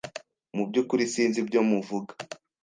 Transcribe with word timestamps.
Mu 0.55 0.63
byukuri 0.69 1.03
sinzi 1.13 1.37
ibyo 1.43 1.61
muvuga. 1.69 2.13